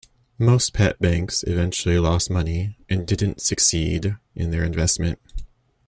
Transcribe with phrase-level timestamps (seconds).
[0.39, 5.21] Most pet banks eventually lost money and didn't succeed in their investments.